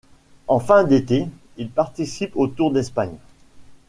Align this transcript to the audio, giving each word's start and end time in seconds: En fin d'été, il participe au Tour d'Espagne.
En 0.47 0.57
fin 0.59 0.83
d'été, 0.83 1.27
il 1.57 1.69
participe 1.69 2.35
au 2.35 2.47
Tour 2.47 2.71
d'Espagne. 2.71 3.17